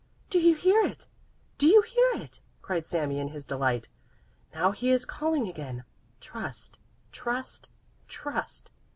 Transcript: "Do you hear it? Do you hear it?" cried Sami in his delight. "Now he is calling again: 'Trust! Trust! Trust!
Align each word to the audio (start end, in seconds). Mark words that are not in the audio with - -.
"Do 0.31 0.39
you 0.39 0.55
hear 0.55 0.83
it? 0.83 1.05
Do 1.59 1.67
you 1.67 1.81
hear 1.83 2.23
it?" 2.23 2.41
cried 2.63 2.87
Sami 2.87 3.19
in 3.19 3.27
his 3.27 3.45
delight. 3.45 3.87
"Now 4.51 4.71
he 4.71 4.89
is 4.89 5.05
calling 5.05 5.47
again: 5.47 5.83
'Trust! 6.19 6.79
Trust! 7.11 7.69
Trust! 8.07 8.71